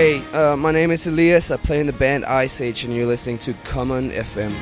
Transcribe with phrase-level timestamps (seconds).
[0.00, 1.50] Hey, uh, my name is Elias.
[1.50, 4.52] I play in the band Ice Age, and you're listening to Common FM.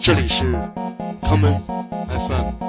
[0.00, 0.44] 这里是
[1.22, 1.58] Common
[2.08, 2.66] FM。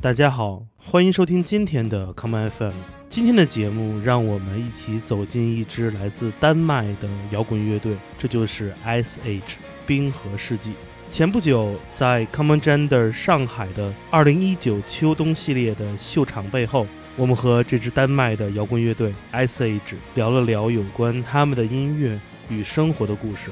[0.00, 2.71] 大家好， 欢迎收听今天的 Come FM。
[3.09, 10.71] 今天的节目，让我们一起走进一支来自丹麦的摇滚乐队，这就是 Ice Age 冰河世纪。
[11.09, 22.17] 前不久，在 Common Gender 上海的2019秋冬系列的秀场背后，我们和这支丹麦的摇滚乐队 Ice Age 聊了聊有关他们的音乐
[22.47, 23.51] 与生活的故事。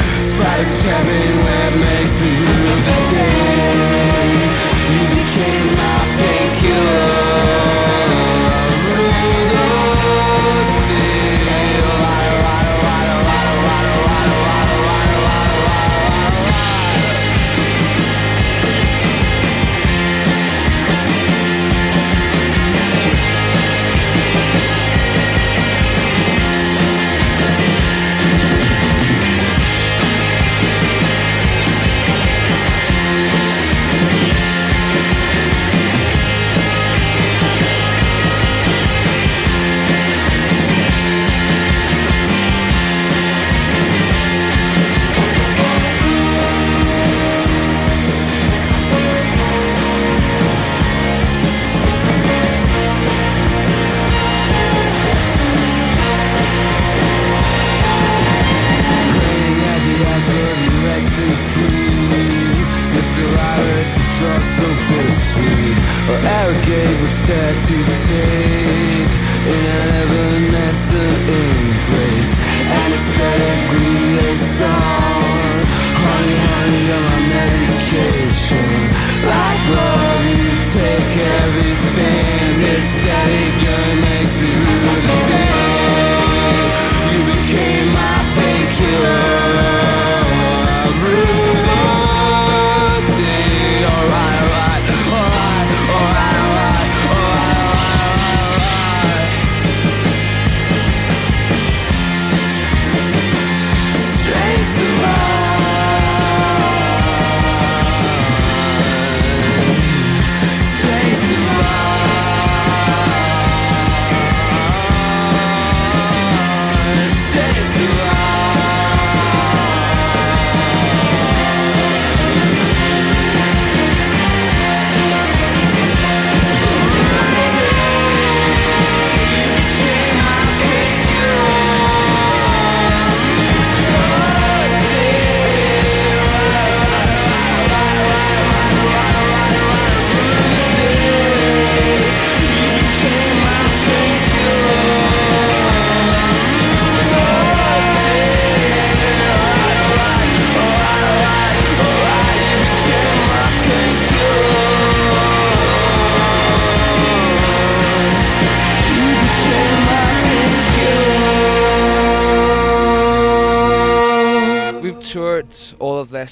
[0.23, 4.41] stabbing web makes me rue the day.
[4.93, 6.20] You became my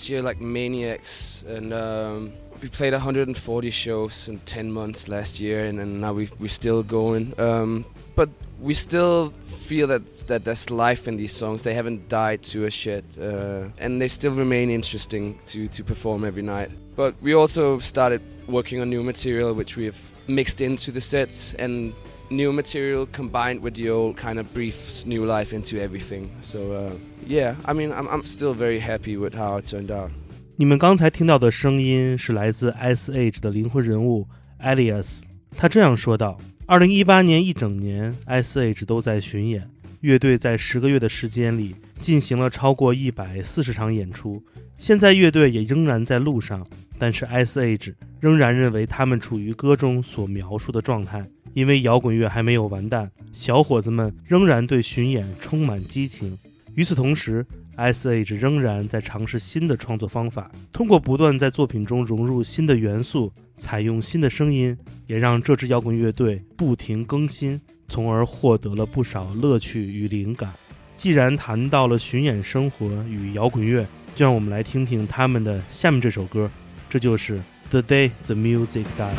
[0.10, 5.80] year like maniacs, and um, we played 140 shows in 10 months last year, and,
[5.80, 7.34] then now we, we're still going.
[7.40, 7.86] Um,
[8.16, 8.30] but
[8.60, 11.62] we still feel that, that there's life in these songs.
[11.62, 16.26] They haven't died to us yet, uh, and they still remain interesting to, to perform
[16.26, 16.72] every night.
[16.96, 21.56] But we also started working on new material, which we have mixed into the set,
[21.58, 21.94] and
[22.30, 26.30] new material combined with the old kind of briefs new life into everything.
[26.42, 26.92] So uh,
[27.28, 30.12] yeah, I mean, I'm I'm still very happy with how it turned out.
[30.56, 34.28] 你们刚才听到的声音是来自 Ice Age 的灵魂人物
[34.62, 35.22] Elias，
[35.56, 36.38] 他这样说道
[36.68, 39.70] ：“二零一八年一整年，Ice Age 都在巡演，
[40.02, 44.42] 乐队在十个月的时间里进行了超过一百四十场演出。
[44.78, 46.66] 现在乐队也仍然在路上，
[46.98, 56.38] 但是 Ice Age 仍然认为他们处于歌中所描述的状态，因为摇滚乐还没有完蛋，小伙子们仍然对巡演充满激情。
[56.76, 67.60] 与此同时，Ice Age 仍然在尝试新的创作方法，通过不断在作品中融入新的元素，采用新的声音，也让这支摇滚乐队不停更新，
[67.90, 70.54] 从而获得了不少乐趣与灵感。
[71.00, 76.52] 既然谈到了巡演生活与摇滚乐，就让我们来听听他们的下面这首歌，
[76.90, 77.38] 这就是
[77.70, 79.14] 《The Day the Music Dies》。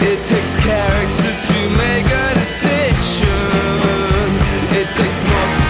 [0.00, 3.28] It takes character to make a decision.
[4.72, 5.67] It takes more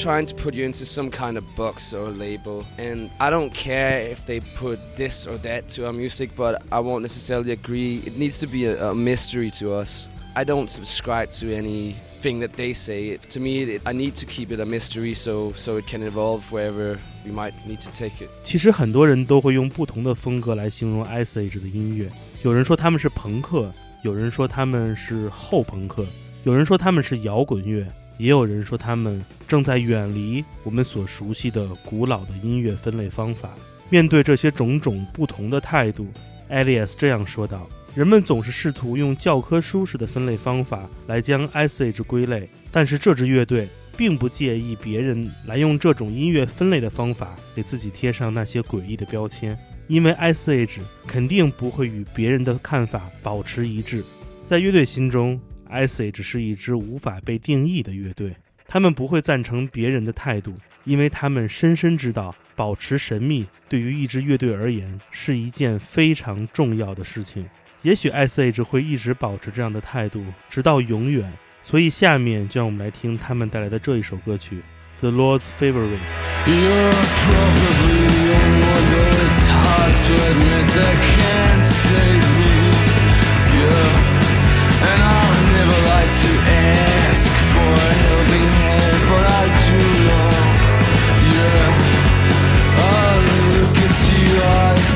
[0.00, 3.98] trying to put you into some kind of box or label, and I don't care
[4.00, 8.02] if they put this or that to our music, but I won't necessarily agree.
[8.06, 10.08] It needs to be a, a mystery to us.
[10.34, 13.16] I don't subscribe to anything that they say.
[13.16, 16.52] To me, it, I need to keep it a mystery so so it can evolve
[16.52, 18.28] wherever we might need to take it.
[18.44, 22.10] 其实很多人都会用不同的风格来形容 Ice Age 的音乐，
[22.42, 26.04] 有人说他们是朋克，有人说他们是后朋克，
[26.44, 27.86] 有人说他们是摇滚乐，
[28.21, 33.49] 也有人说他们正在远离我们所熟悉的古老的音乐分类方法。
[33.89, 36.07] 面对这些种种不同的态度
[36.47, 54.03] ，Elias 这样说道：“人们总是试图用教科书式的分类方法来将 Ice Age 归类，但是这支乐队并不介意别人来用这种音乐分类的方法给自己贴上那些诡异的标签，因为 Ice Age 肯定不会与别人的看法保持一致。
[54.45, 58.35] 在乐队心中，Ice Age 是一支无法被定义的乐队，
[58.67, 67.47] 他们不会赞成别人的态度，因为他们深深知道，保持神秘对于一支乐队而言是一件非常重要的事情。
[67.81, 71.31] 也许 S.H 会一直保持这样的态度，直到永远。
[71.63, 74.57] 所以，下面就让我们来听他们带来的这一首歌曲
[74.99, 75.97] 《The Lord's Favorite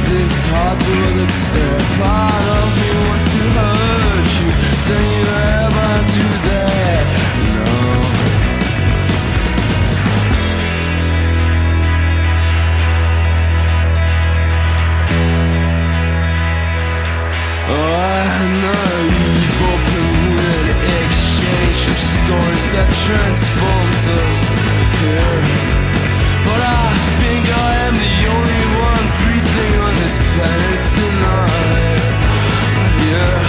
[0.09, 1.81] this hard-blooded stare.
[1.99, 4.49] Part of me wants to hurt you.
[4.85, 7.05] Don't you ever do that?
[7.41, 7.65] No.
[17.67, 24.41] Oh, naive open-winded exchange of stories that transforms us.
[25.01, 25.73] Yeah.
[26.45, 28.44] But I think I am the only
[30.05, 32.03] this planet tonight.
[33.09, 33.41] Yeah.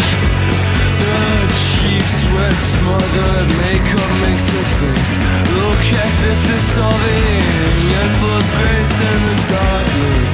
[1.05, 1.21] The
[1.69, 4.49] cheap sweat smothered makeup makes
[4.81, 5.13] face
[5.53, 7.45] look as if dissolving
[9.05, 10.33] in the darkness.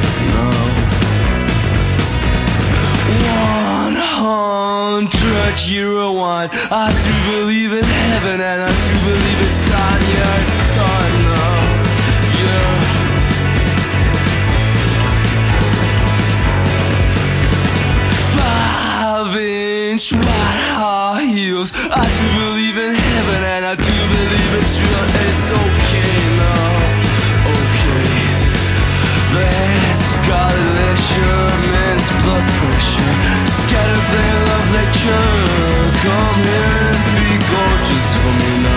[3.82, 6.50] One hundred euro wine.
[6.70, 10.02] I do believe in heaven and I do believe it's time.
[10.14, 11.58] Yeah, it's time now.
[12.46, 12.81] Yeah.
[20.02, 21.72] Inch wide high heels.
[21.74, 25.06] I do believe in heaven and I do believe it's real.
[25.26, 26.70] It's okay now.
[27.54, 28.10] Okay.
[29.34, 33.14] There's scarlet leisure, men's blood pressure
[33.62, 35.30] Scattered their love lecture
[36.04, 38.71] Come here and be gorgeous for me now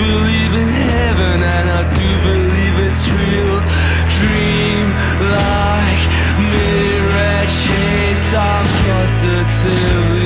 [0.00, 3.58] believe in heaven, and I do believe it's real.
[4.16, 4.86] Dream
[5.36, 6.02] like
[6.52, 8.28] mirror chase.
[8.34, 10.19] I'm positively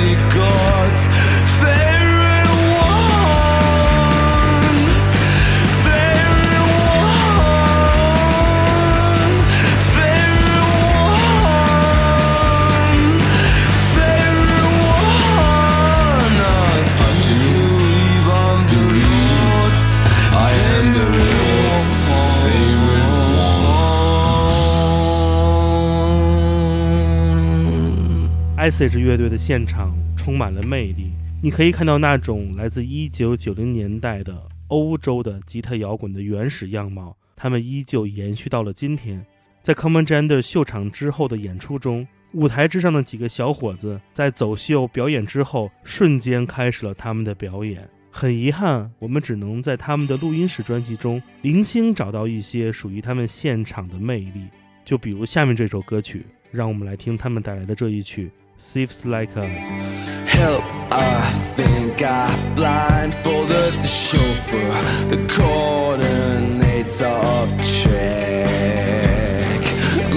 [28.64, 28.71] one.
[28.71, 34.35] S.H 乐队的现场充满了魅力，你可以看到那种来自1990年代的
[34.68, 39.25] 欧洲的吉他摇滚的原始样貌，他们依旧延续到了今天。
[39.62, 47.87] 在 Common Gender 秀场之后的演出中，舞台之上的几个小伙子在走秀表演之后，瞬间开始了他们的表演。
[48.11, 54.49] 很遗憾，我们只能在他们的录音室专辑中零星找到一些属于他们现场的魅力。
[54.85, 58.26] 就比如下面这首歌曲，让我们来听他们带来的这一曲
[58.58, 64.73] 《Thieves Like Us》。Help, I think I blindfolded the chauffeur,
[65.08, 67.49] the coordinator of
[67.82, 69.61] track.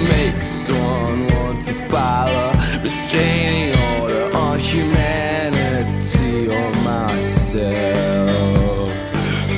[0.08, 7.78] Makes one want to file a restraining order on humanity or myself.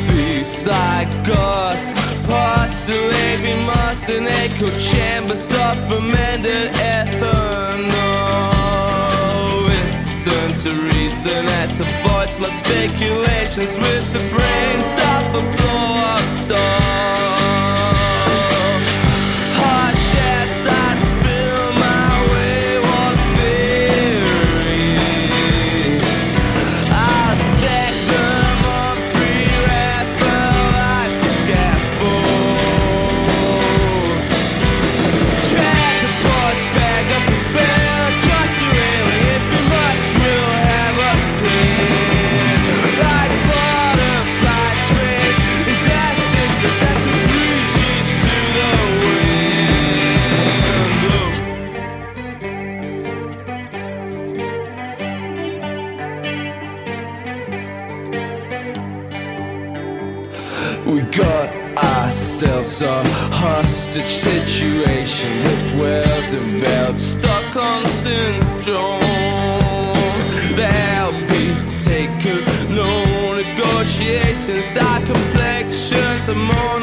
[0.09, 1.91] Thieves like us
[2.27, 7.50] postulate we must in echo chambers of fermented ethanol.
[10.63, 16.80] Listen to reason that avoids my speculations with the brains of a blow up doll.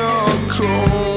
[0.07, 1.16] miracle.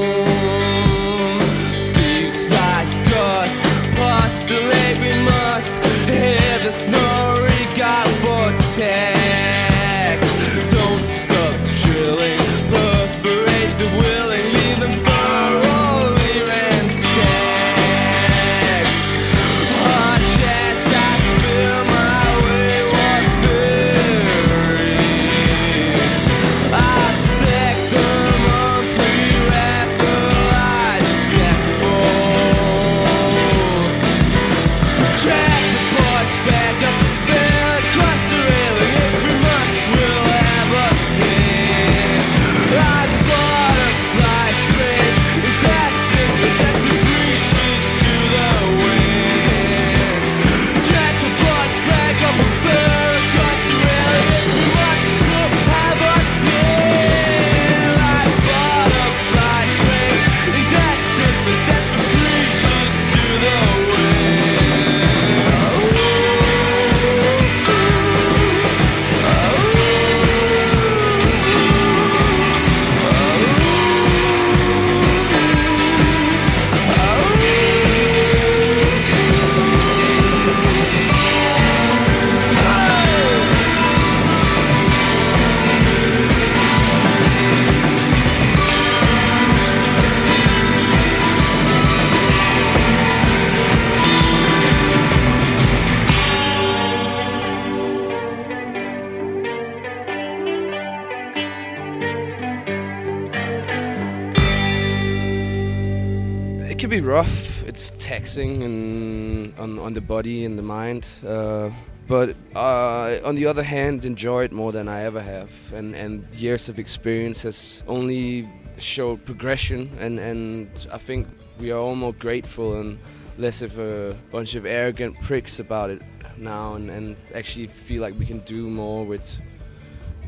[108.11, 111.03] Taxing and on on the body and the mind.
[111.25, 111.69] Uh,
[112.07, 115.51] but uh, on the other hand, enjoy it more than I ever have.
[115.73, 119.89] And and years of experience has only showed progression.
[119.99, 121.27] And and I think
[121.59, 122.99] we are all more grateful and
[123.37, 126.01] less of a bunch of arrogant pricks about it
[126.37, 126.75] now.
[126.75, 129.39] And, and actually feel like we can do more with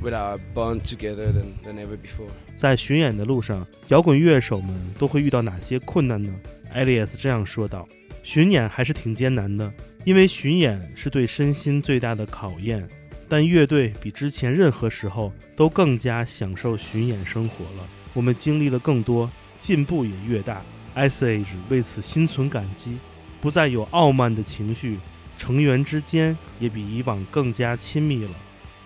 [0.04, 2.30] with our bond together than than ever before.
[2.56, 6.32] 在巡演的路上，摇滚乐手们都会遇到哪些困难呢
[6.76, 7.88] ？Elias 这样说道
[8.22, 9.72] ：“巡演还是挺艰难的，
[10.04, 12.88] 因为巡演是对身心最大的考验。
[13.30, 17.88] 但乐队比之前任何时候都更加享受巡演生活了。
[18.14, 20.62] 我们经历了更多，进步也越大。
[20.96, 22.98] Ice Age 为此心存感激，
[23.42, 25.00] 不再有傲慢的情绪，
[25.40, 28.32] 成员之间也比以往更加亲密了。”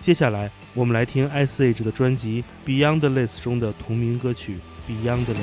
[0.00, 5.34] 接下来，我们来听 Ice Age 的专辑《Beyond the List》中的同名歌曲《Beyondless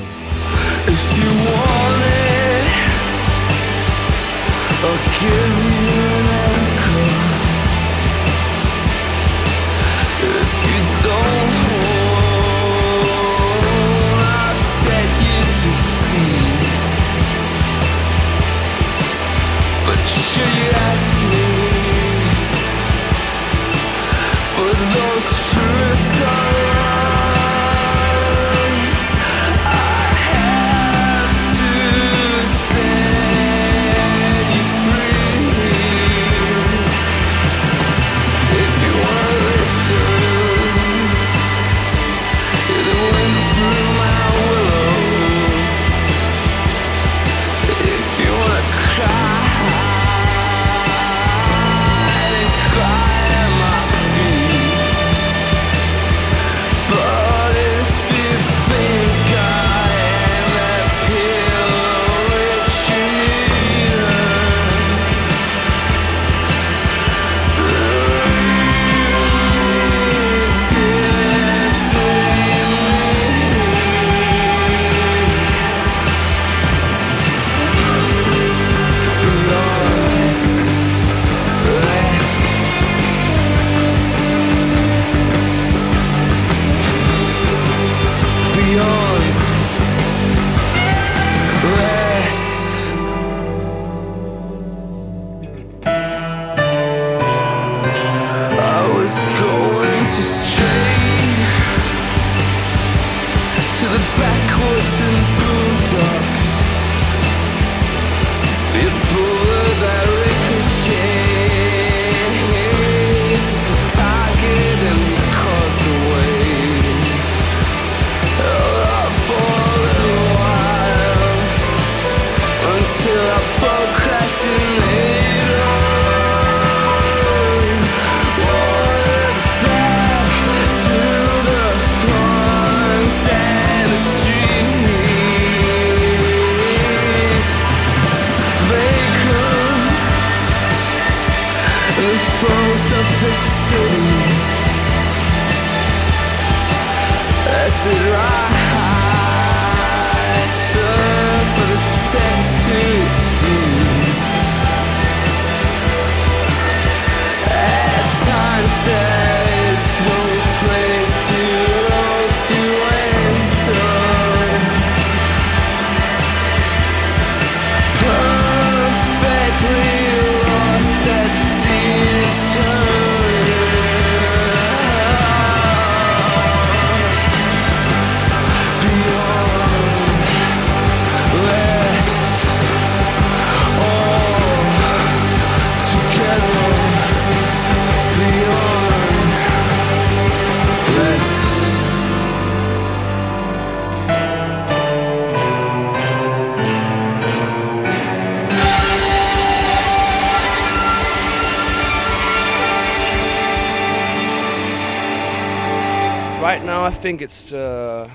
[206.86, 208.08] I think it's uh,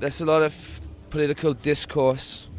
[0.00, 2.50] there's a lot of political discourse,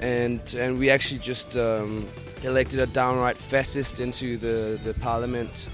[0.00, 2.06] and and we actually just um,
[2.44, 5.66] elected a downright fascist into the the parliament,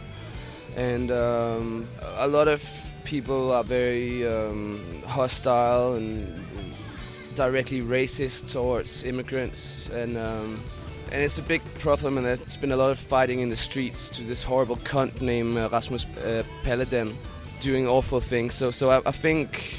[0.77, 1.87] and um,
[2.17, 2.65] a lot of
[3.05, 6.35] people are very um, hostile and
[7.35, 10.59] directly racist towards immigrants, and um,
[11.13, 14.09] and it's a big problem, and there's been a lot of fighting in the streets
[14.09, 17.15] to this horrible cunt named uh, Rasmus uh, Paludan
[17.60, 18.54] doing awful things.
[18.54, 19.78] So, so I, I think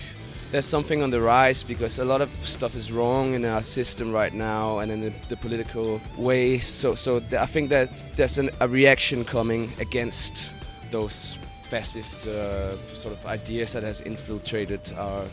[0.51, 4.13] there's something on the rise because a lot of stuff is wrong in our system
[4.13, 6.59] right now and in the, the political way.
[6.61, 10.51] So, so th- I think that there's an, a reaction coming against
[10.91, 11.37] those
[11.69, 15.25] fascist uh, sort of ideas that has infiltrated our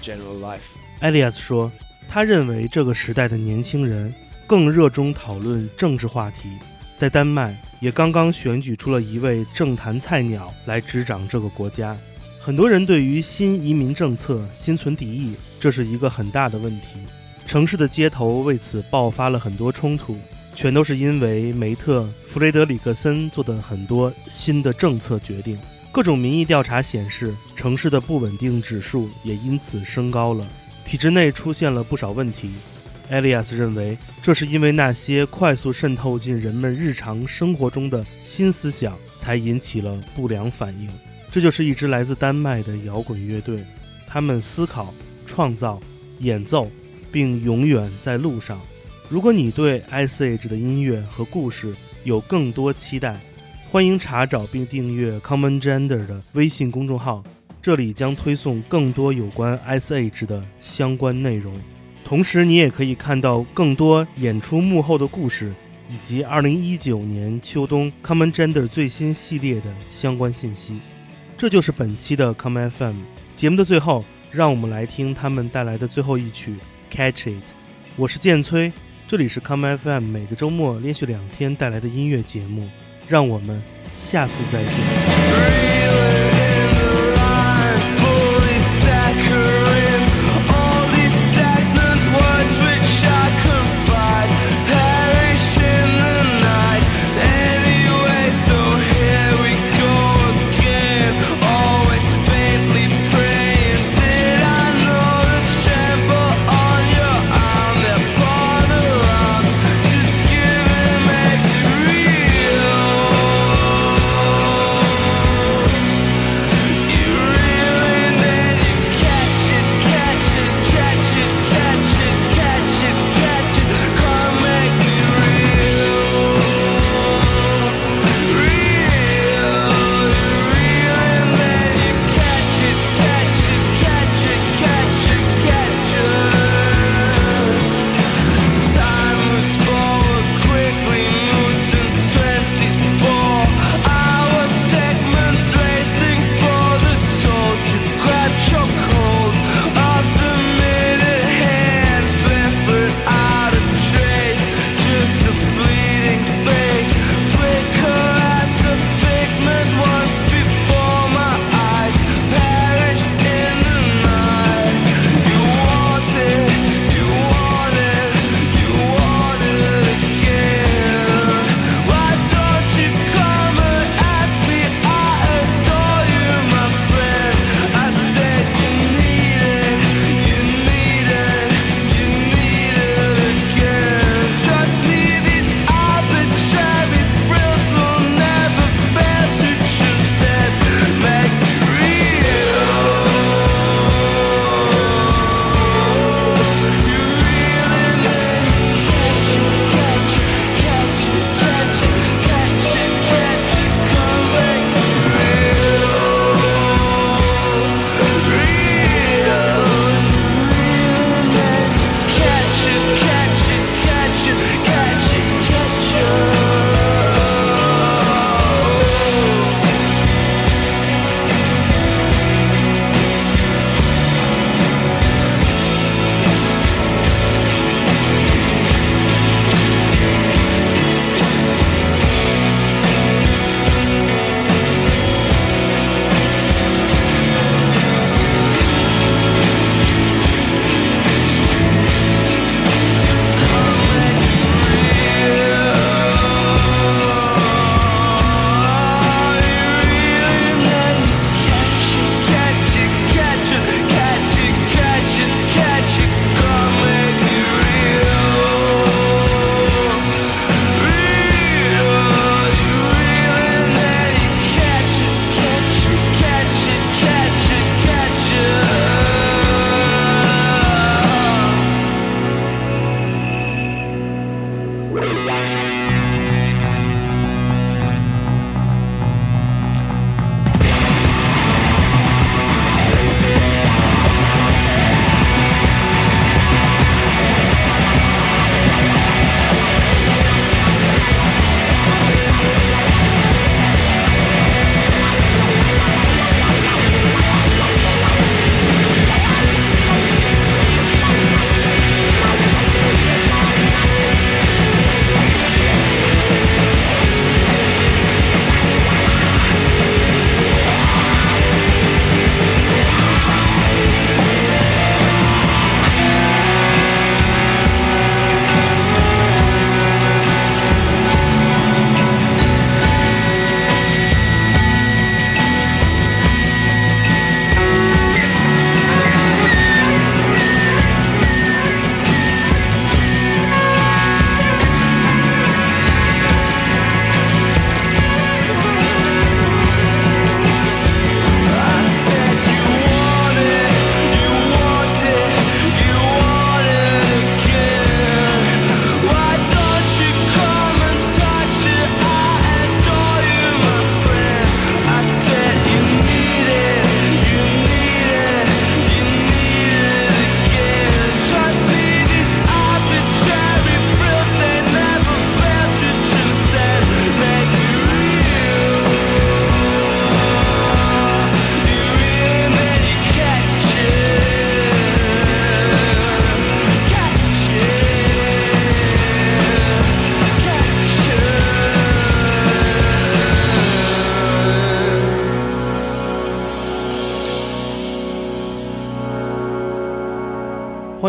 [0.00, 0.76] general life.
[1.00, 1.70] 艾利亚斯说，
[2.08, 4.14] 他认为这个时代的年轻人
[4.46, 6.56] 更热衷讨论政治话题。
[6.96, 11.97] 在丹麦， 也刚刚选举出了一位政坛菜鸟来执掌这个国家。
[12.39, 16.99] 很多人对于新移民政策心存敌意，这是一个很大的问题。
[17.45, 20.17] 城市的街头为此爆发了很多冲突，
[20.55, 25.59] 全都是因为梅特·弗雷德里克森做的很多新的政策决定。
[25.91, 30.47] 各种民意调查显示，城市的不稳定指数也因此升高了。
[30.85, 32.51] 体制内出现了不少问题。
[33.09, 40.89] 埃利亚斯认为，这是因为那些快速渗透进人们日常生活中的新思想，才引起了不良反应。
[41.31, 43.63] 这就是一支来自丹麦的摇滚乐队，
[44.07, 44.93] 他们思考、
[45.25, 45.79] 创造、
[46.19, 46.69] 演奏，
[47.11, 48.59] 并永远在路上。
[49.09, 53.19] 如果你对 Ice Age 的音乐和故事有更多期待，
[53.69, 57.23] 欢迎查找并订阅 Common Gender 的微信公众号，
[57.61, 61.59] 这里将推送更多有关 Ice Age 的相关内容。
[62.05, 65.53] 同时，你也可以看到更多演出幕后的故事，
[65.89, 70.79] 以及2019年秋冬 Common Gender 最新系列的相关信息。
[71.37, 72.97] 这就是本期的 Common FM
[73.35, 76.55] 节目的最后，让我们来听他们带来的最后一曲
[76.95, 77.29] 《Catch It》。
[77.95, 78.71] 我是建崔，
[79.07, 82.69] 这里是 Common FM 每个周末连续两天带来的音乐节目，
[83.07, 83.61] 让我们
[83.97, 86.22] 下次再见。